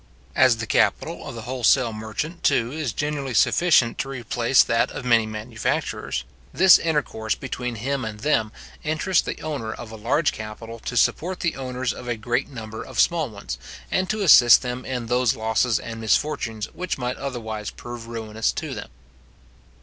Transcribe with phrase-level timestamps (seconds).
[0.35, 5.05] As the capital of the wholesale merchant, too, is generally sufficient to replace that of
[5.05, 8.51] many manufacturers, this intercourse between him and them
[8.83, 12.81] interests the owner of a large capital to support the owners of a great number
[12.81, 13.59] of small ones,
[13.91, 18.73] and to assist them in those losses and misfortunes which might otherwise prove ruinous to
[18.73, 18.89] them.